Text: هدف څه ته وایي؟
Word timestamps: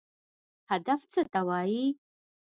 هدف 0.71 1.01
څه 1.11 1.21
ته 1.31 1.41
وایي؟ 1.47 1.85